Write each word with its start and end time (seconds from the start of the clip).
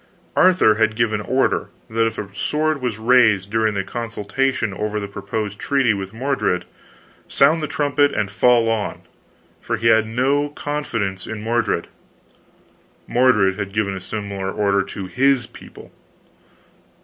Arthur 0.35 0.79
had 0.81 0.95
given 0.95 1.21
order 1.21 1.67
that 1.87 2.07
if 2.07 2.17
a 2.17 2.33
sword 2.33 2.81
was 2.81 2.97
raised 2.97 3.51
during 3.51 3.75
the 3.75 3.83
consultation 3.83 4.73
over 4.73 4.99
the 4.99 5.07
proposed 5.07 5.59
treaty 5.59 5.93
with 5.93 6.11
Mordred, 6.11 6.65
sound 7.27 7.61
the 7.61 7.67
trumpet 7.67 8.11
and 8.11 8.31
fall 8.31 8.67
on! 8.67 9.03
for 9.61 9.77
he 9.77 9.89
had 9.89 10.07
no 10.07 10.49
confidence 10.49 11.27
in 11.27 11.39
Mordred. 11.39 11.85
Mordred 13.05 13.59
had 13.59 13.73
given 13.73 13.95
a 13.95 13.99
similar 14.01 14.51
order 14.51 14.81
to 14.85 15.05
his 15.05 15.45
people. 15.45 15.91